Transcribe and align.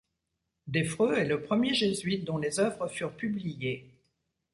Des 0.65 0.83
Freux 0.83 1.15
est 1.19 1.27
le 1.27 1.43
premier 1.43 1.75
jésuite, 1.75 2.25
dont 2.25 2.39
les 2.39 2.59
œuvres 2.59 2.87
furent 2.87 3.13
publiées. 3.15 3.87